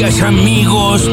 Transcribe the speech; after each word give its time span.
amigos. 0.00 1.08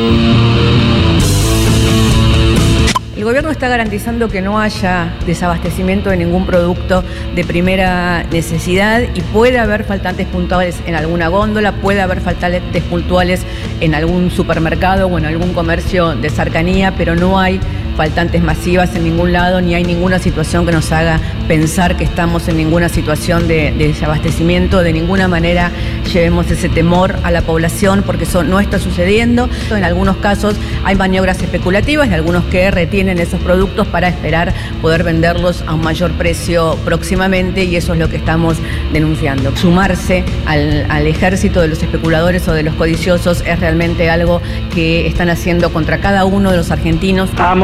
El 3.16 3.26
gobierno 3.26 3.52
está 3.52 3.68
garantizando 3.68 4.30
que 4.30 4.42
no 4.42 4.60
haya 4.60 5.14
desabastecimiento 5.28 6.10
de 6.10 6.18
ningún 6.18 6.46
producto 6.46 7.04
de 7.36 7.44
primera 7.44 8.24
necesidad 8.32 9.02
y 9.14 9.22
puede 9.22 9.60
haber 9.60 9.84
faltantes 9.84 10.26
puntuales 10.28 10.78
en 10.86 10.96
alguna 10.96 11.28
góndola, 11.28 11.74
puede 11.74 12.00
haber 12.00 12.22
faltantes 12.22 12.82
puntuales 12.84 13.42
en 13.82 13.96
algún 13.96 14.32
supermercado 14.32 15.08
o 15.08 15.18
en 15.18 15.26
algún 15.26 15.54
comercio 15.54 16.16
de 16.16 16.30
cercanía, 16.30 16.94
pero 16.98 17.16
no 17.16 17.38
hay 17.38 17.60
faltantes 18.00 18.42
masivas 18.42 18.96
en 18.96 19.04
ningún 19.04 19.34
lado, 19.34 19.60
ni 19.60 19.76
hay 19.76 19.84
ninguna 19.84 20.20
situación 20.20 20.66
que 20.66 20.72
nos 20.72 20.90
haga 20.94 21.20
pensar 21.50 21.98
que 21.98 22.06
estamos 22.06 22.48
en 22.48 22.56
ninguna 22.56 22.88
situación 22.88 23.50
de, 23.50 23.74
de 23.74 23.90
desabastecimiento. 23.90 24.84
De 24.84 24.94
ninguna 24.94 25.28
manera 25.28 25.70
llevemos 26.14 26.50
ese 26.50 26.70
temor 26.70 27.18
a 27.24 27.32
la 27.32 27.42
población 27.42 28.04
porque 28.06 28.24
eso 28.24 28.42
no 28.46 28.62
está 28.62 28.80
sucediendo. 28.80 29.50
En 29.70 29.84
algunos 29.84 30.16
casos 30.16 30.56
hay 30.86 30.96
maniobras 30.96 31.42
especulativas 31.42 32.08
y 32.08 32.14
algunos 32.14 32.46
que 32.46 32.72
retienen 32.72 33.20
esos 33.20 33.42
productos 33.42 33.86
para 33.88 34.08
esperar 34.08 34.54
poder 34.82 35.04
venderlos 35.04 35.66
a 35.68 35.74
un 35.74 35.82
mayor 35.82 36.14
precio 36.14 36.78
próximamente 36.86 37.66
y 37.66 37.76
eso 37.76 37.92
es 37.92 38.00
lo 38.00 38.08
que 38.08 38.16
estamos 38.16 38.56
denunciando. 38.94 39.54
Sumarse 39.58 40.24
al, 40.46 40.86
al 40.90 41.06
ejército 41.06 41.60
de 41.60 41.68
los 41.68 41.84
especuladores 41.84 42.48
o 42.48 42.54
de 42.54 42.64
los 42.64 42.76
codiciosos 42.76 43.44
es 43.46 43.60
realmente 43.60 44.10
algo 44.10 44.42
que 44.74 45.06
están 45.06 45.30
haciendo 45.30 45.74
contra 45.74 45.98
cada 45.98 46.24
uno 46.24 46.52
de 46.52 46.56
los 46.56 46.72
argentinos. 46.72 47.30
A 47.38 47.56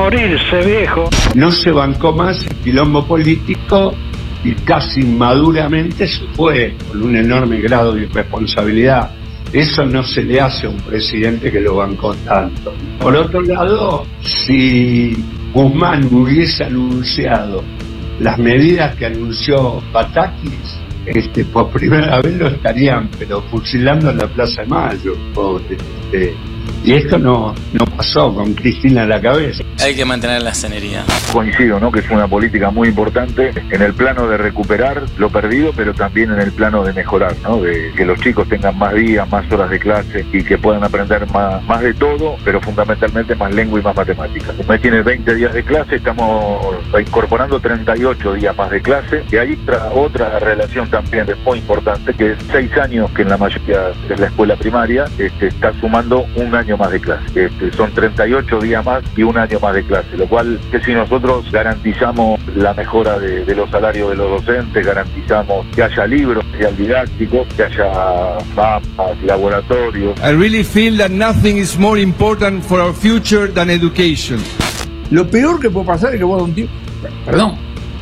viejo. 0.66 1.10
No 1.36 1.52
se 1.52 1.72
bancó 1.72 2.14
más 2.14 2.46
el 2.46 2.56
quilombo 2.58 3.06
político 3.06 3.94
y 4.44 4.54
casi 4.54 5.02
maduramente 5.04 6.08
se 6.08 6.24
fue 6.36 6.76
con 6.88 7.04
un 7.04 7.16
enorme 7.16 7.60
grado 7.62 7.94
de 7.94 8.04
irresponsabilidad. 8.04 9.12
Eso 9.54 9.86
no 9.86 10.04
se 10.04 10.24
le 10.24 10.42
hace 10.42 10.68
a 10.68 10.70
un 10.70 10.78
presidente 10.78 11.52
que 11.52 11.62
lo 11.62 11.76
bancó 11.76 12.14
tanto. 12.26 12.74
Por 13.00 13.16
otro 13.16 13.42
lado, 13.42 14.06
si 14.22 15.16
Guzmán 15.54 16.06
hubiese 16.12 16.64
anunciado 16.64 17.64
las 18.20 18.38
medidas 18.38 18.96
que 18.96 19.06
anunció 19.06 19.82
Patakis, 19.94 20.80
este, 21.06 21.46
por 21.46 21.70
primera 21.70 22.20
vez 22.22 22.36
lo 22.36 22.48
estarían, 22.48 23.10
pero 23.20 23.42
fusilando 23.44 24.10
en 24.10 24.18
la 24.18 24.28
Plaza 24.28 24.64
de 24.64 24.68
Mayo. 24.68 25.14
este. 25.70 26.55
Y 26.86 26.94
esto 26.94 27.18
no, 27.18 27.56
no 27.74 27.86
pasó 27.98 28.34
con 28.34 28.54
Cristina 28.54 29.04
a 29.04 29.06
la 29.08 29.20
cabeza. 29.20 29.64
Hay 29.84 29.96
que 29.96 30.06
mantener 30.06 30.44
la 30.44 30.54
cenería. 30.54 31.04
Coincido, 31.34 31.80
¿no? 31.80 31.92
Que 31.92 32.00
es 32.00 32.10
una 32.12 32.28
política 32.28 32.70
muy 32.70 32.90
importante 32.90 33.52
en 33.72 33.82
el 33.82 33.94
plano 33.94 34.28
de 34.28 34.38
recuperar 34.38 35.04
lo 35.18 35.30
perdido, 35.30 35.72
pero 35.76 35.96
también 35.96 36.32
en 36.32 36.40
el 36.40 36.52
plano 36.52 36.84
de 36.84 36.94
mejorar, 36.94 37.36
¿no? 37.42 37.60
De 37.60 37.92
que 37.98 38.06
los 38.06 38.20
chicos 38.20 38.48
tengan 38.48 38.78
más 38.78 38.94
días, 38.94 39.28
más 39.30 39.52
horas 39.52 39.72
de 39.72 39.80
clase 39.80 40.26
y 40.32 40.44
que 40.44 40.60
puedan 40.60 40.84
aprender 40.84 41.30
más, 41.32 41.64
más 41.64 41.82
de 41.82 41.94
todo, 41.96 42.36
pero 42.46 42.62
fundamentalmente 42.62 43.34
más 43.34 43.54
lengua 43.54 43.80
y 43.80 43.84
más 43.84 43.96
matemáticas. 43.96 44.56
Mes 44.68 44.82
tiene 44.82 45.02
20 45.02 45.36
días 45.36 45.54
de 45.54 45.64
clase, 45.64 45.96
estamos 45.96 46.76
incorporando 47.00 47.60
38 47.60 48.34
días 48.34 48.56
más 48.56 48.70
de 48.70 48.82
clase 48.82 49.24
y 49.32 49.38
hay 49.38 49.60
otra, 49.64 49.90
otra 49.92 50.40
relación 50.40 50.88
también 50.90 51.26
muy 51.44 51.58
importante 51.60 52.14
que 52.14 52.34
es 52.34 52.38
6 52.52 52.78
años 52.78 53.10
que 53.12 53.24
en 53.24 53.30
la 53.30 53.38
mayoría 53.38 53.90
de 54.08 54.18
la 54.18 54.28
escuela 54.28 54.56
primaria 54.56 55.06
este, 55.18 55.48
está 55.48 55.74
sumando 55.80 56.26
un 56.36 56.54
año 56.54 56.75
más 56.78 56.92
de 56.92 57.00
clase. 57.00 57.46
Este, 57.46 57.72
son 57.74 57.92
38 57.92 58.60
días 58.60 58.86
más 58.86 59.04
y 59.16 59.24
un 59.24 59.38
año 59.38 59.60
más 59.60 59.74
de 59.76 59.84
clase, 59.84 60.18
lo 60.18 60.28
cual 60.28 60.60
que 60.72 60.80
si 60.82 60.94
nosotros 60.94 61.52
garantizamos 61.52 62.40
la 62.56 62.74
mejora 62.74 63.20
de, 63.20 63.46
de 63.46 63.56
los 63.56 63.70
salarios 63.70 64.10
de 64.12 64.16
los 64.16 64.30
docentes, 64.30 64.86
garantizamos 64.86 65.66
que 65.76 65.84
haya 65.84 66.08
libros, 66.08 66.46
que 66.52 66.66
haya 66.66 66.72
didácticos, 66.76 67.48
que 67.56 67.64
haya 67.64 68.38
mapas, 68.56 69.22
laboratorios. 69.24 70.18
I 70.20 70.32
really 70.32 70.64
feel 70.64 70.98
that 70.98 71.12
nothing 71.12 71.58
is 71.58 71.78
more 71.78 72.00
important 72.00 72.64
for 72.64 72.80
our 72.80 72.94
future 72.94 73.48
than 73.48 73.70
education. 73.70 74.40
Lo 75.12 75.28
peor 75.30 75.60
que 75.60 75.70
puede 75.70 75.86
pasar 75.86 76.14
es 76.14 76.20
que 76.20 76.26
vos 76.26 76.42
un 76.42 76.54
tío. 76.54 76.68
Perdón. 77.26 77.56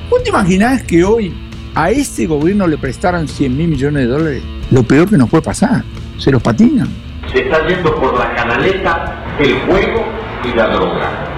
¿Vos 0.10 0.24
te 0.24 0.30
imaginás 0.30 0.84
que 0.84 1.04
hoy 1.04 1.34
a 1.76 1.90
este 1.90 2.28
gobierno 2.28 2.68
le 2.68 2.78
prestaran 2.78 3.28
100 3.28 3.58
mil 3.58 3.68
millones 3.68 4.04
de 4.04 4.08
dólares? 4.08 4.44
Lo 4.72 4.84
peor 4.84 5.10
que 5.10 5.18
nos 5.18 5.30
puede 5.30 5.44
pasar. 5.44 5.84
Se 6.18 6.32
los 6.32 6.42
patinan. 6.42 6.88
Se 7.34 7.40
está 7.40 7.68
yendo 7.68 7.96
por 7.96 8.18
la 8.18 8.34
canaleta 8.36 9.24
el 9.40 9.60
juego 9.62 10.04
y 10.44 10.56
la 10.56 10.68
droga. 10.68 11.30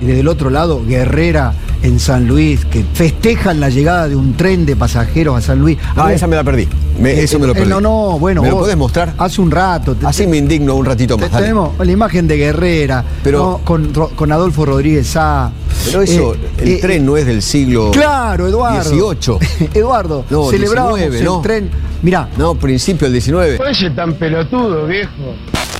Y 0.00 0.06
desde 0.06 0.20
el 0.20 0.28
otro 0.28 0.50
lado, 0.50 0.82
Guerrera 0.84 1.52
en 1.82 1.98
San 2.00 2.26
Luis, 2.26 2.64
que 2.64 2.84
festejan 2.94 3.60
la 3.60 3.68
llegada 3.68 4.08
de 4.08 4.16
un 4.16 4.34
tren 4.34 4.64
de 4.64 4.76
pasajeros 4.76 5.36
a 5.36 5.40
San 5.40 5.58
Luis. 5.60 5.78
A 5.96 6.02
Ah, 6.02 6.06
ver, 6.06 6.14
esa 6.16 6.26
me 6.26 6.36
la 6.36 6.44
perdí. 6.44 6.68
Me- 6.98 7.10
eh, 7.12 7.24
eso 7.24 7.38
me 7.38 7.46
lo 7.46 7.52
eh, 7.52 7.56
perdí. 7.56 7.70
No, 7.70 7.80
no, 7.80 8.18
bueno. 8.18 8.40
¿Me 8.42 8.48
lo 8.50 8.58
podés 8.60 8.76
mostrar? 8.76 9.12
Hace 9.18 9.40
un 9.40 9.50
rato. 9.50 9.94
te- 9.94 10.06
Así 10.06 10.22
te- 10.24 10.28
me 10.28 10.36
indigno 10.38 10.74
un 10.74 10.84
ratito 10.86 11.16
te- 11.16 11.22
más. 11.22 11.30
dale. 11.32 11.42
tenemos 11.46 11.72
la 11.78 11.92
imagen 11.92 12.26
de 12.28 12.36
Guerrera 12.36 13.04
Pero- 13.22 13.60
¿no? 13.66 14.10
con, 14.16 14.32
Adolfo 14.32 14.64
Rodríguez 14.64 15.06
Sá. 15.08 15.50
Pero 15.84 16.02
eso, 16.02 16.34
Eh, 16.34 16.38
el 16.58 16.68
eh, 16.68 16.78
tren 16.80 17.04
no 17.04 17.16
es 17.16 17.26
del 17.26 17.42
siglo 17.42 17.90
Claro, 17.90 18.46
Eduardo. 18.48 18.80
18. 18.90 19.38
Eduardo, 19.74 20.24
No, 20.30 20.50
celebrábamos 20.50 20.98
19, 21.00 21.36
el 21.36 21.42
tren. 21.42 21.70
Mirá, 22.02 22.28
No, 22.36 22.54
principio 22.56 23.06
del 23.06 23.14
19. 23.14 23.58
Oye, 23.60 23.90
tan 23.90 24.14
pelotudo, 24.14 24.86
viejo. 24.86 25.34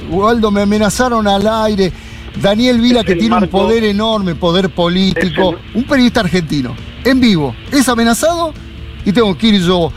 Waldo, 0.08 0.50
me 0.50 0.62
amenazaron 0.62 1.26
al 1.26 1.46
aire. 1.46 1.92
Daniel 2.40 2.80
Vila, 2.80 3.04
que 3.04 3.16
tiene 3.16 3.36
un 3.36 3.48
poder 3.48 3.84
enorme, 3.84 4.34
poder 4.34 4.70
político. 4.70 5.56
Un 5.74 5.84
periodista 5.84 6.20
argentino, 6.20 6.74
en 7.04 7.20
vivo, 7.20 7.54
es 7.70 7.88
amenazado 7.88 8.54
y 9.04 9.12
tengo 9.12 9.36
que 9.36 9.48
ir 9.48 9.60
yo, 9.60 9.92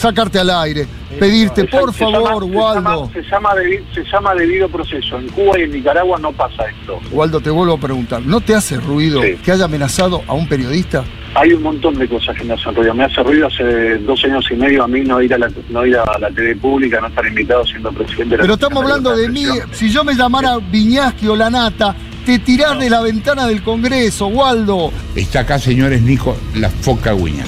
sacarte 0.00 0.38
al 0.38 0.50
aire, 0.50 0.86
pedirte, 1.18 1.62
Exacto, 1.62 1.86
por 1.86 1.94
se 1.94 2.04
llama- 2.04 2.26
favor, 2.28 2.44
se 2.44 2.50
Waldo. 2.56 2.90
llama- 2.90 3.12
Se 3.12 3.22
llama, 3.30 3.50
debi- 3.54 3.84
se 3.94 4.04
llama 4.04 4.34
debido 4.34 4.68
proceso. 4.68 5.18
En 5.18 5.28
Cuba 5.28 5.58
y 5.58 5.62
en 5.62 5.72
Nicaragua 5.72 6.18
no 6.18 6.32
pasa 6.32 6.64
esto. 6.66 6.98
Waldo, 7.12 7.40
te 7.40 7.50
vuelvo 7.50 7.74
a 7.74 7.78
preguntar, 7.78 8.22
¿no 8.22 8.40
te 8.40 8.54
hace 8.54 8.76
ruido 8.78 9.22
Sí. 9.22 9.36
que 9.44 9.52
haya 9.52 9.64
amenazado 9.66 10.22
a 10.26 10.32
un 10.32 10.48
periodista? 10.48 11.04
Hay 11.34 11.52
un 11.52 11.62
montón 11.62 11.96
de 11.96 12.08
cosas 12.08 12.36
que 12.36 12.42
me 12.42 12.54
hacen 12.54 12.74
ruido. 12.74 12.92
Me 12.92 13.04
hace 13.04 13.22
ruido 13.22 13.46
hace 13.46 13.98
dos 13.98 14.22
años 14.24 14.44
y 14.50 14.54
medio 14.56 14.82
a 14.82 14.88
mí 14.88 15.02
no 15.02 15.20
ir 15.22 15.32
a 15.34 15.38
la, 15.38 15.48
no 15.68 15.86
ir 15.86 15.96
a 15.96 16.18
la 16.18 16.28
TV 16.30 16.56
pública, 16.56 17.00
no 17.00 17.06
estar 17.06 17.24
invitado 17.26 17.64
siendo 17.66 17.92
presidente 17.92 18.30
de 18.30 18.36
la 18.38 18.42
Pero 18.42 18.54
estamos 18.54 18.82
hablando 18.82 19.14
de 19.16 19.28
mí, 19.28 19.44
si 19.70 19.90
yo 19.90 20.02
me 20.02 20.14
llamara 20.14 20.56
Viñaski 20.58 21.28
o 21.28 21.36
Lanata, 21.36 21.94
te 22.26 22.38
tirás 22.40 22.78
de 22.80 22.90
la 22.90 23.00
ventana 23.00 23.46
del 23.46 23.62
Congreso, 23.62 24.26
Waldo. 24.26 24.90
Está 25.14 25.40
acá, 25.40 25.58
señores, 25.60 26.02
Nico, 26.02 26.36
la 26.56 26.68
foca 26.68 27.12
Guiñac. 27.12 27.46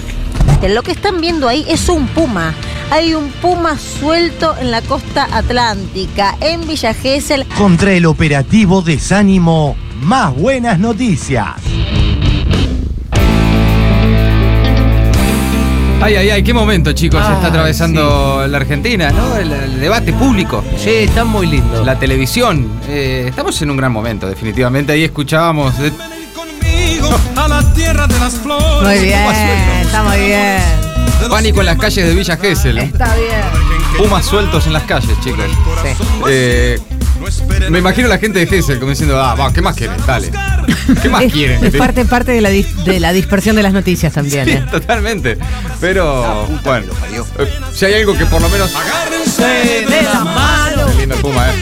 Lo 0.69 0.83
que 0.83 0.93
están 0.93 1.21
viendo 1.21 1.49
ahí 1.49 1.65
es 1.69 1.89
un 1.89 2.07
puma. 2.09 2.55
Hay 2.91 3.15
un 3.15 3.31
puma 3.31 3.79
suelto 3.79 4.55
en 4.61 4.71
la 4.71 4.81
costa 4.83 5.27
atlántica, 5.33 6.37
en 6.41 6.67
Villa 6.67 6.95
Gesell. 6.95 7.47
Contra 7.57 7.93
el 7.93 8.07
operativo 8.07 8.83
Desánimo, 8.83 9.77
más 10.03 10.35
buenas 10.35 10.79
noticias. 10.79 11.47
Ay, 16.01 16.17
ay, 16.17 16.31
ay, 16.31 16.43
qué 16.43 16.53
momento, 16.53 16.93
chicos, 16.93 17.25
se 17.25 17.33
está 17.33 17.47
atravesando 17.47 18.45
la 18.49 18.57
Argentina, 18.57 19.11
¿no? 19.13 19.37
El, 19.37 19.53
el 19.53 19.79
debate 19.81 20.13
público. 20.13 20.65
Sí, 20.77 20.91
está 20.91 21.25
muy 21.25 21.47
lindo. 21.47 21.85
La 21.85 21.97
televisión. 21.97 22.67
Eh, 22.89 23.27
estamos 23.29 23.63
en 23.63 23.71
un 23.71 23.77
gran 23.77 23.93
momento, 23.93 24.29
definitivamente. 24.29 24.93
Ahí 24.93 25.05
escuchábamos. 25.05 25.79
de- 25.79 25.93
A 27.37 27.49
la 27.49 27.75
tierra 27.75 28.07
de 28.07 28.19
las 28.19 28.35
flores. 28.35 28.83
Muy 28.83 28.99
bien, 29.07 29.21
está 29.83 30.03
muy 30.03 30.19
bien. 30.19 30.63
Pánico 31.31 31.61
en 31.61 31.67
las 31.67 31.79
calles 31.79 32.07
de 32.07 32.15
Villa 32.15 32.37
Gesell. 32.37 32.79
Está 32.79 33.15
bien. 33.15 33.41
Pumas 33.97 34.25
sueltos 34.27 34.67
en 34.67 34.73
las 34.73 34.83
calles, 34.85 35.19
chicos. 35.23 35.45
Eh, 36.29 36.79
me 37.71 37.79
imagino 37.79 38.09
la 38.09 38.19
gente 38.19 38.41
de 38.41 38.47
Gesell 38.47 38.79
como 38.81 38.91
diciendo, 38.91 39.21
ah, 39.23 39.35
va, 39.35 39.53
¿qué 39.53 39.63
más 39.63 39.77
quieren? 39.77 39.97
Dale. 40.07 40.31
¿Qué 41.01 41.09
más 41.09 41.23
Es, 41.23 41.33
quieren? 41.33 41.65
es 41.65 41.75
parte, 41.77 42.05
parte 42.05 42.33
de, 42.33 42.41
la 42.41 42.51
dis- 42.51 42.75
de 42.85 42.99
la 42.99 43.13
dispersión 43.13 43.55
de 43.55 43.63
las 43.63 43.73
noticias 43.73 44.13
también. 44.13 44.45
Sí, 44.47 44.51
¿eh? 44.53 44.65
totalmente. 44.71 45.39
Pero, 45.81 46.47
bueno, 46.65 46.93
eh, 47.39 47.49
si 47.73 47.85
hay 47.85 47.95
algo 47.95 48.17
que 48.17 48.27
por 48.27 48.43
lo 48.43 48.49
menos. 48.49 48.71
de 48.73 50.03
la 50.03 50.25
mano. 50.25 50.87
Qué 50.89 50.99
lindo 51.01 51.15
el 51.15 51.21
Puma, 51.21 51.47
¿eh? 51.49 51.53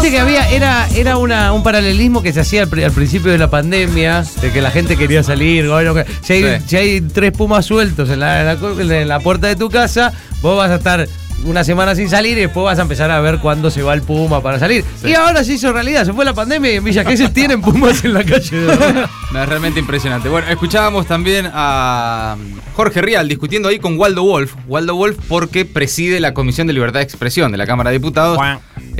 Viste 0.00 0.10
que 0.10 0.20
había, 0.20 0.48
era, 0.50 0.88
era 0.94 1.16
una, 1.16 1.52
un 1.52 1.62
paralelismo 1.62 2.22
que 2.22 2.32
se 2.32 2.40
hacía 2.40 2.62
al, 2.62 2.68
pri- 2.68 2.84
al 2.84 2.92
principio 2.92 3.32
de 3.32 3.38
la 3.38 3.50
pandemia, 3.50 4.24
de 4.40 4.52
que 4.52 4.60
la 4.62 4.70
gente 4.70 4.96
quería 4.96 5.22
salir. 5.22 5.68
Bueno, 5.68 5.94
que- 5.94 6.04
si, 6.22 6.34
hay, 6.34 6.42
Sí. 6.60 6.64
si 6.68 6.76
hay 6.76 7.00
tres 7.00 7.32
pumas 7.32 7.66
sueltos 7.66 8.08
en 8.10 8.20
la, 8.20 8.40
en 8.40 8.46
la 8.46 8.56
co- 8.56 8.78
en 8.80 9.08
la 9.08 9.20
puerta 9.20 9.46
de 9.48 9.56
tu 9.56 9.68
casa, 9.68 10.12
vos 10.40 10.56
vas 10.56 10.70
a 10.70 10.76
estar 10.76 11.08
una 11.44 11.62
semana 11.62 11.94
sin 11.94 12.10
salir 12.10 12.36
y 12.36 12.40
después 12.42 12.64
vas 12.64 12.78
a 12.80 12.82
empezar 12.82 13.10
a 13.12 13.20
ver 13.20 13.38
cuándo 13.38 13.70
se 13.70 13.80
va 13.82 13.94
el 13.94 14.02
puma 14.02 14.42
para 14.42 14.58
salir. 14.58 14.84
Y 15.04 15.14
ahora 15.14 15.44
se 15.44 15.52
hizo 15.54 15.72
realidad, 15.72 16.04
se 16.04 16.12
fue 16.12 16.24
la 16.24 16.34
pandemia 16.34 16.72
y 16.72 16.76
en 16.76 16.84
Villa 16.84 17.04
Gesell 17.04 17.32
tienen 17.32 17.60
pumas 17.60 18.04
en 18.04 18.14
la 18.14 18.24
calle. 18.24 18.56
de 18.56 18.66
verdad. 18.76 19.10
No, 19.32 19.42
es 19.42 19.48
realmente 19.48 19.78
impresionante. 19.78 20.28
Bueno, 20.28 20.48
escuchábamos 20.48 21.06
también 21.06 21.48
a 21.54 22.36
Jorge 22.74 23.02
Rial 23.02 23.28
discutiendo 23.28 23.68
ahí 23.68 23.78
con 23.78 23.96
Waldo 23.98 24.24
Wolf. 24.24 24.54
Waldo 24.66 24.96
Wolf 24.96 25.16
porque 25.28 25.64
preside 25.64 26.18
la 26.18 26.34
Comisión 26.34 26.66
de 26.66 26.72
Libertad 26.72 26.98
de 27.00 27.04
Expresión 27.04 27.52
de 27.52 27.58
la 27.58 27.66
Cámara 27.66 27.90
de 27.90 27.98
Diputados. 27.98 28.36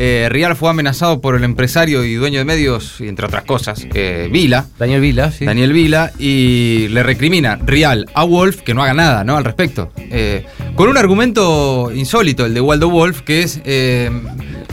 Eh, 0.01 0.29
Rial 0.31 0.55
fue 0.55 0.71
amenazado 0.71 1.21
por 1.21 1.35
el 1.35 1.43
empresario 1.43 2.05
y 2.05 2.15
dueño 2.15 2.39
de 2.39 2.45
medios, 2.45 3.01
y 3.01 3.09
entre 3.09 3.27
otras 3.27 3.43
cosas, 3.43 3.85
eh, 3.95 4.29
Vila. 4.31 4.67
Daniel 4.79 5.01
Vila, 5.01 5.33
sí. 5.33 5.45
Daniel 5.45 5.73
Vila, 5.73 6.13
y 6.21 6.87
le 6.91 7.03
recrimina 7.03 7.57
Rial 7.57 8.07
a 8.15 8.23
Wolf 8.23 8.63
que 8.63 8.75
no 8.75 8.83
haga 8.85 8.95
nada 8.95 9.25
¿no? 9.25 9.37
al 9.37 9.45
respecto. 9.45 9.91
Eh, 9.97 10.47
con 10.77 10.89
un 10.89 10.97
argumento 10.97 11.91
insólito, 11.93 12.47
el 12.47 12.55
de 12.55 12.61
Waldo 12.61 12.89
Wolf, 12.89 13.23
que 13.23 13.43
es. 13.43 13.61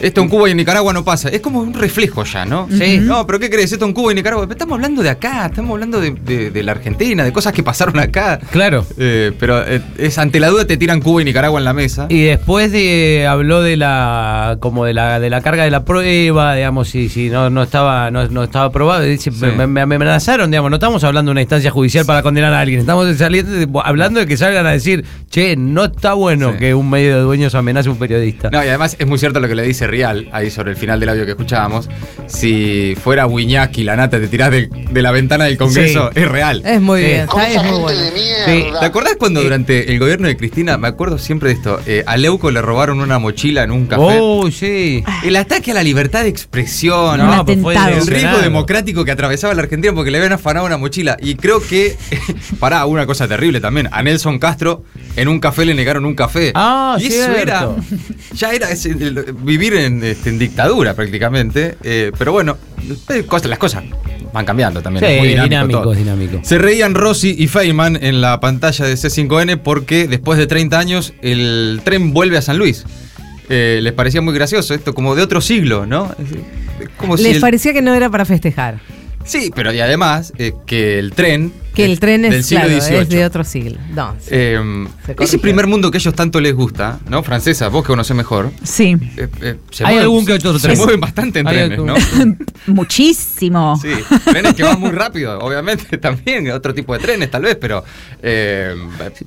Esto 0.05 0.21
en 0.21 0.29
Cuba 0.29 0.47
y 0.47 0.51
en 0.51 0.57
Nicaragua 0.57 0.93
no 0.93 1.03
pasa. 1.03 1.29
Es 1.29 1.41
como 1.41 1.59
un 1.61 1.73
reflejo 1.73 2.23
ya, 2.23 2.45
¿no? 2.45 2.67
Sí. 2.69 2.99
No, 3.01 3.25
pero 3.25 3.39
¿qué 3.39 3.49
crees? 3.49 3.71
Esto 3.71 3.85
en 3.85 3.93
Cuba 3.93 4.11
y 4.11 4.15
Nicaragua. 4.15 4.45
Estamos 4.49 4.75
hablando 4.75 5.01
de 5.01 5.09
acá, 5.09 5.47
estamos 5.47 5.71
hablando 5.71 5.99
de, 5.99 6.11
de- 6.11 6.51
de 6.51 6.63
la 6.63 6.73
Argentina, 6.73 7.23
de 7.23 7.33
cosas 7.33 7.53
que 7.53 7.63
pasaron 7.63 7.97
acá. 7.99 8.39
Claro. 8.51 8.85
Eh, 8.99 9.31
pero 9.39 9.65
eh, 9.65 9.81
es 9.97 10.17
ante 10.19 10.39
la 10.39 10.49
duda 10.49 10.65
te 10.65 10.77
tiran 10.77 11.01
Cuba 11.01 11.21
y 11.21 11.25
Nicaragua 11.25 11.59
en 11.59 11.65
la 11.65 11.73
mesa. 11.73 12.05
Y 12.09 12.21
después 12.23 12.71
de 12.71 13.25
habló 13.27 13.61
de 13.63 13.77
la 13.77 14.57
como 14.59 14.85
de 14.85 14.93
la 14.93 15.19
de 15.19 15.29
la 15.29 15.41
carga 15.41 15.63
de 15.63 15.71
la 15.71 15.83
prueba, 15.85 16.53
digamos, 16.55 16.89
si, 16.89 17.09
si 17.09 17.29
no, 17.29 17.49
no 17.49 17.63
estaba 17.63 18.11
no, 18.11 18.27
no 18.27 18.43
estaba 18.43 18.65
aprobado, 18.65 19.01
dice, 19.03 19.31
me, 19.31 19.65
me 19.67 19.81
amenazaron, 19.81 20.51
digamos, 20.51 20.69
no 20.69 20.75
estamos 20.75 21.03
hablando 21.03 21.29
de 21.29 21.33
una 21.33 21.41
instancia 21.41 21.71
judicial 21.71 22.05
para 22.05 22.21
condenar 22.21 22.53
a 22.53 22.59
alguien, 22.59 22.81
estamos 22.81 23.17
saliendo 23.17 23.81
hablando 23.83 24.19
de 24.19 24.27
que 24.27 24.37
salgan 24.37 24.65
a 24.67 24.71
decir, 24.71 25.03
"Che, 25.31 25.55
no 25.55 25.85
está 25.85 26.13
bueno 26.13 26.51
Sí. 26.53 26.57
que 26.59 26.73
un 26.75 26.89
medio 26.89 27.15
de 27.17 27.21
dueños 27.23 27.55
amenace 27.55 27.89
a 27.89 27.91
un 27.91 27.97
periodista." 27.97 28.49
No, 28.51 28.63
y 28.63 28.67
además 28.67 28.95
es 28.99 29.07
muy 29.07 29.17
cierto 29.17 29.39
lo 29.39 29.47
que 29.47 29.55
le 29.55 29.63
dice 29.63 29.87
Rial 29.95 30.27
ahí 30.33 30.51
sobre 30.51 30.71
el 30.71 30.77
final 30.77 30.99
del 30.99 31.07
audio 31.09 31.23
que 31.25 31.31
escuchábamos. 31.31 31.87
Si 32.27 32.95
fuera 33.01 33.27
Wiñaki, 33.27 33.83
la 33.83 33.95
nata, 33.95 34.19
te 34.19 34.27
tirás 34.27 34.51
de, 34.51 34.67
de 34.67 35.01
la 35.01 35.11
ventana 35.11 35.45
del 35.45 35.57
Congreso, 35.57 36.09
Sí. 36.13 36.19
es 36.21 36.27
real. 36.27 36.61
Es 36.65 36.81
muy 36.81 36.99
Sí. 37.01 37.05
bien, 37.07 37.27
es 37.49 37.63
muy 37.63 37.79
bueno. 37.79 37.99
Sí. 38.45 38.65
¿Te 38.79 38.85
acordás 38.85 39.15
cuando 39.17 39.41
durante 39.41 39.91
el 39.91 39.99
gobierno 39.99 40.27
de 40.27 40.35
Cristina, 40.35 40.77
me 40.77 40.87
acuerdo 40.89 41.17
siempre 41.17 41.49
de 41.49 41.55
esto, 41.55 41.79
eh, 41.85 42.03
a 42.05 42.17
Leuco 42.17 42.51
le 42.51 42.61
robaron 42.61 42.99
una 42.99 43.19
mochila 43.19 43.63
en 43.63 43.71
un 43.71 43.85
café? 43.87 44.01
Oh, 44.19 44.49
sí. 44.51 45.03
El 45.23 45.35
ataque 45.37 45.71
a 45.71 45.73
la 45.75 45.83
libertad 45.83 46.23
de 46.23 46.29
expresión, 46.29 47.19
No, 47.19 47.45
pues 47.45 47.59
fue 47.61 47.75
el 47.75 48.05
riesgo 48.07 48.39
democrático 48.39 49.05
que 49.05 49.11
atravesaba 49.11 49.53
la 49.53 49.61
Argentina 49.61 49.93
porque 49.93 50.11
le 50.11 50.17
habían 50.17 50.33
afanado 50.33 50.65
una 50.65 50.77
mochila. 50.77 51.15
Y 51.21 51.35
creo 51.35 51.61
que, 51.61 51.95
pará, 52.59 52.85
una 52.85 53.05
cosa 53.05 53.27
terrible 53.27 53.61
también. 53.61 53.87
A 53.91 54.03
Nelson 54.03 54.39
Castro 54.39 54.83
en 55.15 55.27
un 55.29 55.39
café 55.39 55.63
le 55.65 55.73
negaron 55.73 56.05
un 56.05 56.15
café. 56.15 56.51
Ah, 56.55 56.97
y 56.99 57.05
eso 57.07 57.15
cierto. 57.25 57.39
era, 57.39 57.69
ya 58.33 58.51
era 58.51 58.69
ese- 58.71 58.89
el- 58.91 59.33
vivir 59.43 59.74
en, 59.75 60.03
este, 60.03 60.29
en 60.29 60.39
dictadura 60.39 60.93
prácticamente. 60.93 61.75
Eh, 61.83 62.11
pero 62.17 62.31
bueno, 62.31 62.57
eh, 63.09 63.23
cosas- 63.23 63.49
las 63.49 63.59
cosas 63.59 63.83
van 64.33 64.45
cambiando 64.45 64.81
también. 64.81 65.05
Sí, 65.05 65.11
es 65.11 65.19
muy 65.19 65.27
dinámico, 65.29 65.49
dinámico, 65.49 65.81
todo. 65.81 65.93
es 65.93 65.99
dinámico. 65.99 66.39
Se 66.43 66.57
reían 66.57 66.93
Rossi 66.95 67.35
y 67.37 67.47
Feynman 67.47 67.97
en 68.01 68.21
la 68.21 68.39
pantalla 68.39 68.85
de 68.85 68.95
C5N 68.95 69.57
porque 69.57 70.07
después 70.07 70.37
de 70.39 70.47
30 70.47 70.77
años 70.79 71.13
el 71.21 71.81
tren 71.83 72.13
vuelve 72.13 72.37
a 72.37 72.41
San 72.41 72.57
Luis. 72.57 72.85
Eh, 73.49 73.79
les 73.83 73.93
parecía 73.93 74.21
muy 74.21 74.33
gracioso 74.33 74.73
esto, 74.73 74.93
como 74.95 75.13
de 75.15 75.21
otro 75.21 75.39
siglo, 75.39 75.85
¿no? 75.85 76.13
Si 77.17 77.23
Les 77.23 77.35
el- 77.35 77.41
parecía 77.41 77.73
que 77.73 77.81
no 77.81 77.93
era 77.93 78.09
para 78.09 78.25
festejar. 78.25 78.79
Sí, 79.23 79.51
pero 79.55 79.73
y 79.73 79.79
además 79.79 80.33
eh, 80.37 80.53
que 80.65 80.99
el 80.99 81.11
tren. 81.13 81.51
Que 81.75 81.85
el 81.85 81.99
tren 81.99 82.21
del 82.23 82.33
es, 82.33 82.45
siglo 82.45 82.65
claro, 82.65 82.81
XVIII. 82.81 82.97
es 83.01 83.09
de 83.09 83.25
otro 83.25 83.43
siglo. 83.43 83.77
No, 83.93 84.15
sí. 84.19 84.29
Eh, 84.31 84.85
Se 85.05 85.15
ese 85.23 85.39
primer 85.39 85.67
mundo 85.67 85.91
que 85.91 85.97
a 85.97 85.99
ellos 85.99 86.13
tanto 86.13 86.39
les 86.41 86.53
gusta, 86.53 86.99
¿no? 87.09 87.21
Francesa, 87.23 87.67
vos 87.69 87.83
que 87.83 87.87
conocés 87.87 88.15
mejor. 88.15 88.51
Sí. 88.63 88.95
eh, 89.17 89.27
eh, 89.41 89.55
se 89.71 89.85
Hay 89.85 89.95
mueven- 89.95 90.01
algún 90.03 90.25
que 90.25 90.33
otro 90.33 90.57
Se 90.59 90.67
tren. 90.67 90.77
mueven 90.77 90.99
bastante 90.99 91.39
en 91.39 91.45
trenes, 91.45 91.71
algún- 91.79 91.87
¿no? 91.87 92.45
Muchísimo. 92.73 93.77
Sí, 93.81 93.89
trenes 94.31 94.53
que 94.53 94.63
van 94.63 94.79
muy 94.79 94.91
rápido, 94.91 95.37
obviamente 95.39 95.97
también, 95.99 96.49
otro 96.51 96.73
tipo 96.73 96.93
de 96.93 96.99
trenes 96.99 97.29
tal 97.29 97.43
vez, 97.43 97.55
pero 97.59 97.83
eh, 98.23 98.73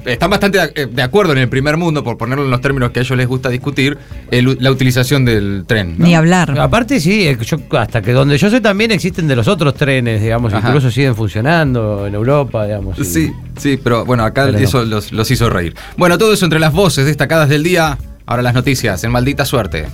están 0.06 0.31
bastante 0.31 0.59
de, 0.87 1.03
acuerdo 1.03 1.33
en 1.33 1.39
el 1.39 1.49
primer 1.49 1.77
mundo, 1.77 2.03
por 2.03 2.17
ponerlo 2.17 2.44
en 2.44 2.51
los 2.51 2.61
términos 2.61 2.91
que 2.91 3.01
a 3.01 3.03
ellos 3.03 3.17
les 3.17 3.27
gusta 3.27 3.49
discutir, 3.51 3.99
el- 4.31 4.56
la 4.61 4.71
utilización 4.71 5.25
del 5.25 5.65
tren. 5.67 5.97
¿no? 5.99 6.06
Ni 6.06 6.15
hablar. 6.15 6.59
Aparte 6.59 7.01
sí, 7.01 7.29
yo, 7.44 7.59
hasta 7.79 8.01
que 8.03 8.12
donde 8.12 8.39
yo 8.39 8.49
sé 8.51 8.61
también 8.61 8.91
existen 8.91 9.29
de 9.29 9.37
los 9.37 9.49
otros 9.49 9.75
trenes, 9.75 10.23
digamos, 10.23 10.53
Ajá. 10.53 10.69
incluso 10.69 10.91
siguen 10.91 11.15
funcionando 11.15 12.06
en 12.06 12.15
Europa, 12.15 12.38
digamos. 12.44 12.99
y- 12.99 13.05
Sí, 13.05 13.32
sí, 13.58 13.79
pero 13.82 14.05
bueno, 14.05 14.25
acá 14.25 14.44
Pero 14.46 14.58
no. 14.58 14.64
eso 14.64 14.85
los, 14.85 15.12
los 15.12 15.31
hizo 15.31 15.49
reír. 15.50 15.75
Bueno, 15.96 16.19
todo 16.19 16.32
eso 16.32 16.44
entre 16.44 16.58
las 16.58 16.73
voces 16.73 17.06
destacadas 17.06 17.49
del 17.49 17.62
día. 17.62 17.99
Ahora 18.26 18.43
las 18.43 18.52
noticias, 18.55 19.02
en 19.05 19.11
maldita 19.11 19.44
suerte. 19.46 19.87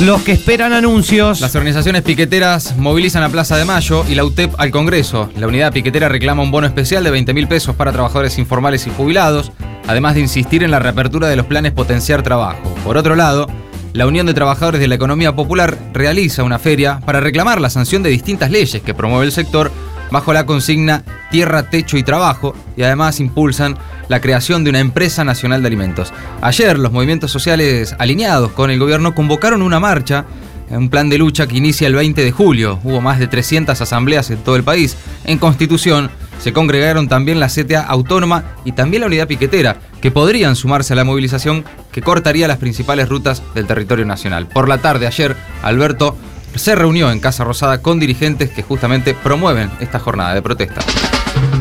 Los 0.00 0.22
que 0.22 0.32
esperan 0.32 0.72
anuncios. 0.72 1.40
Las 1.40 1.54
organizaciones 1.54 2.02
piqueteras 2.02 2.76
movilizan 2.76 3.22
a 3.22 3.28
Plaza 3.28 3.56
de 3.56 3.64
Mayo 3.64 4.04
y 4.08 4.14
la 4.16 4.24
UTEP 4.24 4.52
al 4.58 4.70
Congreso. 4.72 5.30
La 5.36 5.46
unidad 5.46 5.72
piquetera 5.72 6.08
reclama 6.08 6.42
un 6.42 6.50
bono 6.50 6.66
especial 6.66 7.04
de 7.04 7.10
20 7.10 7.32
mil 7.34 7.46
pesos 7.46 7.76
para 7.76 7.92
trabajadores 7.92 8.38
informales 8.38 8.86
y 8.86 8.90
jubilados, 8.90 9.52
además 9.86 10.14
de 10.14 10.20
insistir 10.22 10.64
en 10.64 10.72
la 10.72 10.80
reapertura 10.80 11.28
de 11.28 11.36
los 11.36 11.46
planes 11.46 11.72
Potenciar 11.72 12.22
Trabajo. 12.22 12.74
Por 12.84 12.96
otro 12.96 13.14
lado, 13.14 13.46
la 13.92 14.06
Unión 14.06 14.26
de 14.26 14.34
Trabajadores 14.34 14.80
de 14.80 14.88
la 14.88 14.96
Economía 14.96 15.36
Popular 15.36 15.76
realiza 15.92 16.42
una 16.42 16.58
feria 16.58 16.98
para 17.06 17.20
reclamar 17.20 17.60
la 17.60 17.70
sanción 17.70 18.02
de 18.02 18.10
distintas 18.10 18.50
leyes 18.50 18.82
que 18.82 18.94
promueve 18.94 19.26
el 19.26 19.32
sector 19.32 19.70
bajo 20.12 20.32
la 20.32 20.46
consigna 20.46 21.02
Tierra, 21.30 21.70
Techo 21.70 21.96
y 21.96 22.02
Trabajo 22.02 22.54
y 22.76 22.82
además 22.82 23.18
impulsan 23.18 23.76
la 24.08 24.20
creación 24.20 24.62
de 24.62 24.70
una 24.70 24.80
empresa 24.80 25.24
nacional 25.24 25.62
de 25.62 25.68
alimentos. 25.68 26.12
Ayer 26.40 26.78
los 26.78 26.92
movimientos 26.92 27.30
sociales 27.30 27.96
alineados 27.98 28.52
con 28.52 28.70
el 28.70 28.78
gobierno 28.78 29.14
convocaron 29.14 29.62
una 29.62 29.80
marcha 29.80 30.26
un 30.76 30.88
plan 30.88 31.08
de 31.08 31.18
lucha 31.18 31.46
que 31.46 31.56
inicia 31.56 31.86
el 31.86 31.94
20 31.94 32.24
de 32.24 32.32
julio. 32.32 32.78
Hubo 32.82 33.00
más 33.00 33.18
de 33.18 33.26
300 33.26 33.78
asambleas 33.80 34.30
en 34.30 34.38
todo 34.38 34.56
el 34.56 34.64
país. 34.64 34.96
En 35.24 35.38
Constitución 35.38 36.10
se 36.38 36.52
congregaron 36.52 37.08
también 37.08 37.40
la 37.40 37.48
CTA 37.48 37.82
Autónoma 37.82 38.44
y 38.64 38.72
también 38.72 39.02
la 39.02 39.06
Unidad 39.06 39.28
Piquetera, 39.28 39.76
que 40.00 40.10
podrían 40.10 40.56
sumarse 40.56 40.94
a 40.94 40.96
la 40.96 41.04
movilización 41.04 41.64
que 41.92 42.02
cortaría 42.02 42.48
las 42.48 42.58
principales 42.58 43.08
rutas 43.08 43.42
del 43.54 43.66
territorio 43.66 44.04
nacional. 44.04 44.46
Por 44.46 44.68
la 44.68 44.78
tarde 44.78 45.06
ayer, 45.06 45.36
Alberto 45.62 46.16
se 46.54 46.74
reunió 46.74 47.10
en 47.10 47.20
Casa 47.20 47.44
Rosada 47.44 47.82
con 47.82 47.98
dirigentes 47.98 48.50
que 48.50 48.62
justamente 48.62 49.14
promueven 49.14 49.70
esta 49.80 49.98
jornada 49.98 50.34
de 50.34 50.42
protesta. 50.42 50.80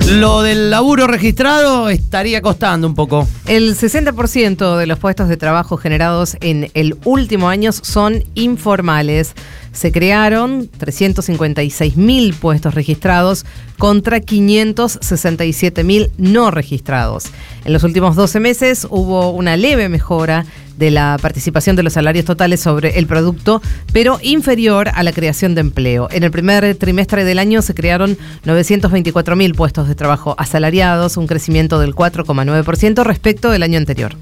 Lo 0.08 0.42
del 0.42 0.70
laburo 0.70 1.08
registrado 1.08 1.90
estaría 1.90 2.42
costando 2.42 2.88
un 2.88 2.96
poco. 2.96 3.28
El 3.48 3.76
60% 3.78 4.78
de 4.78 4.86
los 4.86 5.00
puestos 5.00 5.30
de 5.30 5.38
trabajo 5.38 5.78
generados 5.78 6.36
en 6.42 6.70
el 6.74 6.98
último 7.06 7.50
año 7.50 7.72
son 7.72 8.24
informales. 8.36 9.34
Se 9.72 9.94
crearon 9.94 10.70
356 10.78 11.96
mil 11.96 12.34
puestos 12.34 12.76
registrados 12.76 13.46
contra 13.78 14.20
567 14.20 15.84
mil 15.86 16.12
no 16.18 16.52
registrados. 16.52 17.26
En 17.64 17.72
los 17.72 17.84
últimos 17.84 18.18
12 18.18 18.42
meses 18.42 18.86
hubo 18.90 19.30
una 19.30 19.56
leve 19.56 19.88
mejora 19.88 20.46
de 20.82 20.90
la 20.90 21.20
participación 21.22 21.76
de 21.76 21.84
los 21.84 21.94
salarios 21.94 22.26
totales 22.26 22.60
sobre 22.60 22.98
el 22.98 23.06
producto, 23.06 23.62
pero 23.94 24.18
inferior 24.24 24.90
a 24.90 25.04
la 25.04 25.14
creación 25.14 25.54
de 25.54 25.62
empleo. 25.62 26.10
En 26.12 26.24
el 26.24 26.32
primer 26.32 26.74
trimestre 26.74 27.24
del 27.24 27.38
año 27.38 27.62
se 27.62 27.76
crearon 27.76 28.18
924 28.46 29.36
mil 29.36 29.54
puestos 29.54 29.88
de 29.88 29.94
trabajo 29.94 30.34
asalariados, 30.40 31.18
un 31.18 31.28
crecimiento 31.28 31.80
del 31.80 31.94
4,9% 31.94 33.04
respecto 33.04 33.52
del 33.52 33.62
año 33.62 33.78
anterior. 33.78 34.16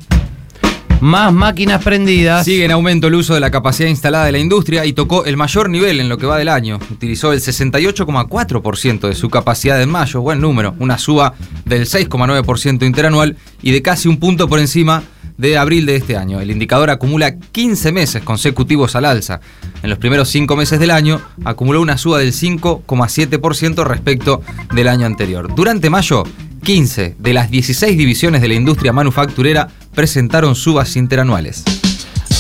Más 1.00 1.32
máquinas 1.32 1.82
prendidas. 1.82 2.44
Sigue 2.44 2.66
en 2.66 2.72
aumento 2.72 3.08
el 3.08 3.16
uso 3.16 3.34
de 3.34 3.40
la 3.40 3.52
capacidad 3.52 3.88
instalada 3.88 4.26
de 4.26 4.34
la 4.34 4.40
industria 4.40 4.86
y 4.86 4.92
tocó 4.92 5.24
el 5.24 5.38
mayor 5.38 5.70
nivel 5.70 6.02
en 6.02 6.10
lo 6.10 6.18
que 6.18 6.26
va 6.26 6.38
del 6.38 6.50
año. 6.50 6.78
Utilizó 6.92 7.32
el 7.32 7.40
68,4% 7.40 9.08
de 9.08 9.16
su 9.16 9.30
capacidad 9.30 9.82
en 9.82 9.90
mayo, 9.90 10.20
buen 10.20 10.42
número, 10.42 10.76
una 10.78 10.98
suba 10.98 11.36
del 11.64 11.86
6,9% 11.86 12.86
interanual 12.86 13.38
y 13.62 13.72
de 13.72 13.82
casi 13.82 14.10
un 14.10 14.18
punto 14.18 14.50
por 14.50 14.60
encima 14.60 15.04
de 15.40 15.58
abril 15.58 15.86
de 15.86 15.96
este 15.96 16.18
año. 16.18 16.40
El 16.42 16.52
indicador 16.52 16.90
acumula 16.90 17.38
15 17.40 17.92
meses 17.92 18.24
consecutivos 18.24 18.96
al 18.96 19.06
alza. 19.06 19.40
En 19.82 19.90
los 19.90 19.98
primeros 19.98 20.30
5 20.30 20.56
meses 20.56 20.80
del 20.80 20.92
año 20.92 21.22
acumuló 21.46 21.82
una 21.82 21.98
suba 21.98 22.20
del 22.20 22.34
5,7% 22.34 23.84
respecto 23.86 24.42
del 24.76 24.90
año 24.90 25.06
anterior. 25.06 25.56
Durante 25.56 25.90
mayo, 25.90 26.24
15 26.64 27.16
de 27.18 27.34
las 27.34 27.50
16 27.50 27.98
divisiones 27.98 28.42
de 28.42 28.50
la 28.50 28.56
industria 28.56 28.92
manufacturera 28.92 29.70
presentaron 29.96 30.56
subas 30.56 30.98
interanuales. 30.98 31.64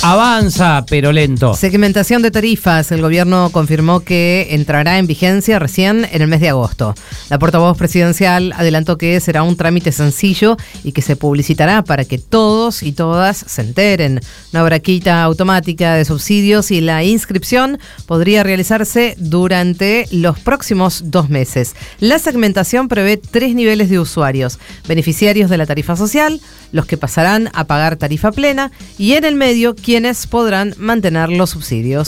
Avanza, 0.02 0.86
pero 0.90 1.12
lento. 1.12 1.54
Segmentación 1.56 2.22
de 2.22 2.32
tarifas. 2.32 2.90
El 2.94 3.02
gobierno 3.02 3.50
confirmó 3.52 4.00
que 4.00 4.48
entrará 4.52 4.98
en 4.98 5.08
vigencia 5.08 5.60
recién 5.60 6.08
en 6.10 6.22
el 6.22 6.30
mes 6.30 6.40
de 6.40 6.48
agosto. 6.48 6.96
La 7.30 7.38
portavoz 7.38 7.78
presidencial 7.78 8.54
adelantó 8.56 8.98
que 8.98 9.20
será 9.20 9.44
un 9.44 9.58
trámite 9.58 9.92
sencillo 9.92 10.56
y 10.86 10.94
que 10.94 11.02
se 11.02 11.18
publicitará 11.18 11.84
para 11.84 12.06
que 12.06 12.18
todos 12.18 12.59
y 12.84 12.92
todas 12.92 13.38
se 13.38 13.62
enteren. 13.62 14.20
Una 14.54 14.64
braquita 14.64 15.24
automática 15.24 15.96
de 15.96 16.06
subsidios 16.06 16.72
y 16.72 16.82
la 16.82 17.04
inscripción 17.04 17.80
podría 18.06 18.44
realizarse 18.44 19.16
durante 19.18 20.08
los 20.12 20.40
próximos 20.40 21.04
dos 21.06 21.30
meses. 21.30 21.76
La 22.00 22.20
segmentación 22.20 22.88
prevé 22.88 23.18
tres 23.18 23.56
niveles 23.56 23.90
de 23.90 24.00
usuarios. 24.00 24.60
Beneficiarios 24.88 25.50
de 25.50 25.58
la 25.58 25.66
tarifa 25.66 25.96
social, 25.96 26.40
los 26.72 26.86
que 26.86 26.98
pasarán 26.98 27.50
a 27.54 27.66
pagar 27.66 27.98
tarifa 27.98 28.32
plena 28.32 28.72
y 28.98 29.14
en 29.14 29.26
el 29.26 29.36
medio 29.36 29.76
quienes 29.76 30.28
podrán 30.28 30.74
mantener 30.78 31.30
los 31.30 31.50
subsidios. 31.52 32.08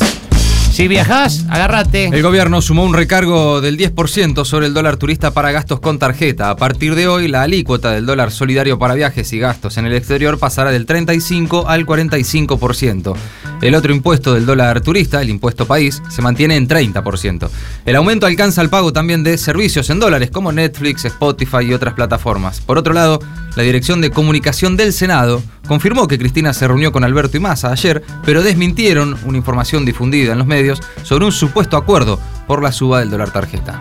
Si 0.81 0.87
viajás, 0.87 1.45
agárrate. 1.47 2.05
El 2.05 2.23
gobierno 2.23 2.59
sumó 2.59 2.83
un 2.83 2.95
recargo 2.95 3.61
del 3.61 3.77
10% 3.77 4.45
sobre 4.45 4.65
el 4.65 4.73
dólar 4.73 4.97
turista 4.97 5.29
para 5.29 5.51
gastos 5.51 5.79
con 5.79 5.99
tarjeta. 5.99 6.49
A 6.49 6.55
partir 6.55 6.95
de 6.95 7.07
hoy, 7.07 7.27
la 7.27 7.43
alícuota 7.43 7.91
del 7.91 8.07
dólar 8.07 8.31
solidario 8.31 8.79
para 8.79 8.95
viajes 8.95 9.31
y 9.31 9.37
gastos 9.37 9.77
en 9.77 9.85
el 9.85 9.93
exterior 9.93 10.39
pasará 10.39 10.71
del 10.71 10.87
35 10.87 11.69
al 11.69 11.85
45%. 11.85 13.15
El 13.61 13.75
otro 13.75 13.93
impuesto 13.93 14.33
del 14.33 14.47
dólar 14.47 14.81
turista, 14.81 15.21
el 15.21 15.29
impuesto 15.29 15.67
país, 15.67 16.01
se 16.09 16.23
mantiene 16.23 16.55
en 16.55 16.67
30%. 16.67 17.47
El 17.85 17.95
aumento 17.95 18.25
alcanza 18.25 18.63
el 18.63 18.71
pago 18.71 18.91
también 18.91 19.23
de 19.23 19.37
servicios 19.37 19.91
en 19.91 19.99
dólares 19.99 20.31
como 20.31 20.51
Netflix, 20.51 21.05
Spotify 21.05 21.59
y 21.61 21.73
otras 21.75 21.93
plataformas. 21.93 22.59
Por 22.59 22.79
otro 22.79 22.95
lado, 22.95 23.19
la 23.55 23.61
Dirección 23.61 24.01
de 24.01 24.09
Comunicación 24.09 24.77
del 24.77 24.93
Senado 24.93 25.43
confirmó 25.67 26.07
que 26.07 26.17
Cristina 26.17 26.53
se 26.53 26.67
reunió 26.67 26.91
con 26.91 27.03
Alberto 27.03 27.37
y 27.37 27.39
Massa 27.39 27.71
ayer, 27.71 28.03
pero 28.25 28.41
desmintieron 28.41 29.17
una 29.25 29.37
información 29.37 29.85
difundida 29.85 30.31
en 30.31 30.39
los 30.39 30.47
medios 30.47 30.70
sobre 31.03 31.25
un 31.25 31.31
supuesto 31.31 31.77
acuerdo 31.77 32.19
por 32.47 32.61
la 32.61 32.71
suba 32.71 32.99
del 32.99 33.09
dólar 33.09 33.31
tarjeta. 33.31 33.79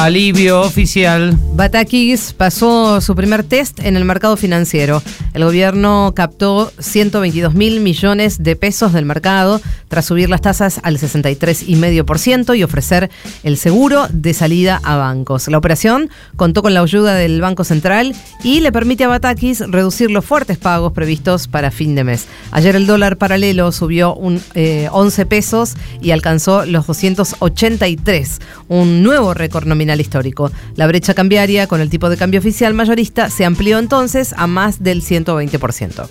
Alivio 0.00 0.60
oficial. 0.60 1.38
Batakis 1.54 2.32
pasó 2.32 3.00
su 3.00 3.14
primer 3.14 3.44
test 3.44 3.78
en 3.80 3.96
el 3.96 4.04
mercado 4.04 4.36
financiero. 4.36 5.00
El 5.32 5.44
gobierno 5.44 6.12
captó 6.14 6.72
122 6.78 7.54
mil 7.54 7.80
millones 7.80 8.42
de 8.42 8.56
pesos 8.56 8.92
del 8.92 9.04
mercado 9.04 9.60
tras 9.88 10.04
subir 10.04 10.28
las 10.28 10.40
tasas 10.40 10.80
al 10.82 10.98
63,5% 10.98 12.58
y 12.58 12.62
ofrecer 12.64 13.10
el 13.44 13.56
seguro 13.56 14.06
de 14.10 14.34
salida 14.34 14.80
a 14.82 14.96
bancos. 14.96 15.48
La 15.48 15.58
operación 15.58 16.10
contó 16.36 16.62
con 16.62 16.74
la 16.74 16.80
ayuda 16.80 17.14
del 17.14 17.40
Banco 17.40 17.64
Central 17.64 18.14
y 18.42 18.60
le 18.60 18.72
permite 18.72 19.04
a 19.04 19.08
Batakis 19.08 19.60
reducir 19.60 20.10
los 20.10 20.24
fuertes 20.24 20.58
pagos 20.58 20.92
previstos 20.92 21.46
para 21.46 21.70
fin 21.70 21.94
de 21.94 22.04
mes. 22.04 22.26
Ayer 22.50 22.76
el 22.76 22.86
dólar 22.86 23.16
paralelo 23.16 23.72
subió 23.72 24.14
un, 24.14 24.42
eh, 24.54 24.88
11 24.90 25.26
pesos 25.26 25.74
y 26.02 26.10
alcanzó 26.10 26.66
los 26.66 26.86
283, 26.86 28.40
un 28.68 29.02
nuevo 29.02 29.32
récord 29.32 29.66
nominal 29.66 29.83
histórico. 30.00 30.50
La 30.76 30.86
brecha 30.86 31.14
cambiaria 31.14 31.66
con 31.66 31.80
el 31.80 31.90
tipo 31.90 32.08
de 32.08 32.16
cambio 32.16 32.40
oficial 32.40 32.74
mayorista 32.74 33.30
se 33.30 33.44
amplió 33.44 33.78
entonces 33.78 34.34
a 34.36 34.46
más 34.46 34.82
del 34.82 35.02
100%. 35.02 36.06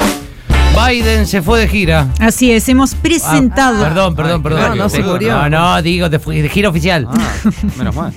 Biden 0.76 1.28
se 1.28 1.42
fue 1.42 1.60
de 1.60 1.68
gira. 1.68 2.08
Así 2.20 2.52
es, 2.52 2.68
hemos 2.68 2.96
presentado. 2.96 3.86
Ah, 3.86 3.90
perdón, 3.90 4.16
perdón, 4.16 4.44
perdón. 4.44 4.70
no, 4.70 4.76
no 4.76 4.90
se 4.90 5.04
murió. 5.04 5.34
No, 5.34 5.50
no, 5.50 5.82
digo, 5.82 6.10
de, 6.10 6.18
de 6.18 6.50
gira 6.50 6.70
oficial. 6.70 7.08
Menos 7.78 7.96
mal. 7.96 8.14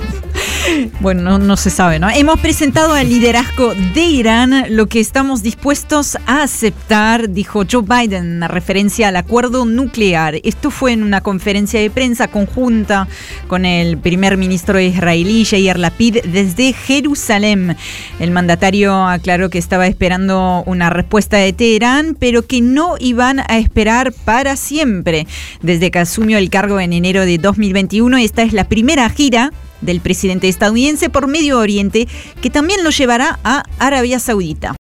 Bueno, 1.01 1.39
no, 1.39 1.57
se 1.57 1.71
sabe, 1.71 1.99
¿no? 1.99 2.11
Hemos 2.11 2.41
presentado 2.41 2.93
al 2.95 3.09
liderazgo 3.09 3.75
de 3.95 4.03
Irán 4.03 4.65
lo 4.71 4.87
que 4.87 5.01
estamos 5.01 5.43
dispuestos 5.43 6.17
a 6.27 6.43
aceptar, 6.43 7.31
dijo 7.31 7.63
Joe 7.71 7.83
Biden, 7.83 8.43
en 8.43 8.49
referencia 8.49 9.09
al 9.09 9.17
acuerdo 9.17 9.65
nuclear. 9.65 10.41
Esto 10.43 10.71
fue 10.71 10.93
en 10.93 11.03
una 11.03 11.21
conferencia 11.21 11.81
de 11.81 11.91
prensa 11.91 12.29
conjunta 12.29 13.09
con 13.47 13.65
el 13.65 13.99
primer 13.99 14.37
ministro 14.37 14.81
israelí, 14.81 15.45
Yair 15.45 15.79
Lapid, 15.79 16.19
desde 16.25 16.73
Jerusalén. 16.73 17.77
El 18.19 18.31
mandatario 18.31 19.07
aclaró 19.07 19.51
que 19.51 19.59
estaba 19.59 19.87
esperando 19.87 20.63
una 20.67 20.91
respuesta 20.91 21.37
de 21.37 21.53
Teherán, 21.53 22.17
pero 22.19 22.47
que 22.47 22.61
no 22.61 22.97
iban 22.99 23.41
a 23.41 23.59
esperar 23.59 24.13
para 24.13 24.57
siempre. 24.57 25.27
Desde 25.63 25.91
que 25.91 25.99
asumió 26.01 26.39
el 26.39 26.51
cargo 26.51 26.81
en 26.81 26.93
enero 26.93 27.25
de 27.25 27.39
2021, 27.39 28.17
esta 28.19 28.43
es 28.43 28.53
la 28.53 28.69
primera 28.69 29.09
gira 29.11 29.53
del 29.81 30.01
presidente 30.01 30.49
estadounidense 30.49 31.11
por 31.11 31.27
Medio 31.27 31.59
Oriente, 31.59 32.09
que 32.41 32.51
también 32.51 32.85
lo 32.85 32.91
llevará 32.91 33.39
a 33.45 33.63
Arabia 33.79 34.19
Saudita. 34.19 34.75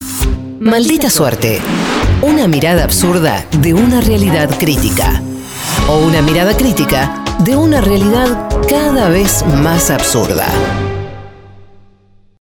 Maldita 0.61 1.11
suerte. 1.11 1.61
Una 2.23 2.49
mirada 2.49 2.85
absurda 2.85 3.47
de 3.61 3.75
una 3.75 4.01
realidad 4.01 4.51
crítica. 4.59 5.23
O 5.89 5.99
una 5.99 6.23
mirada 6.23 6.57
crítica 6.57 7.23
de 7.41 7.57
una 7.57 7.81
realidad 7.81 8.49
cada 8.69 9.09
vez 9.09 9.45
más 9.63 9.91
absurda. 9.91 10.47